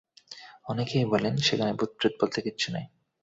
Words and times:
অনেকেই 0.65 1.05
বলেন 1.05 1.33
সেখানে 1.37 1.71
ভুতপ্রেত 1.73 2.13
বলতে 2.21 2.39
কিছু 2.41 2.67
নেই। 2.73 2.85